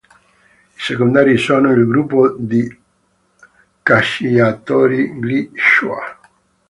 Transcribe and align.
I 0.03 0.79
secondari 0.81 1.37
sono: 1.37 1.71
il 1.73 1.85
gruppo 1.85 2.35
di 2.35 2.67
cacciatori, 3.83 5.13
gli 5.13 5.51
shuar. 5.53 6.19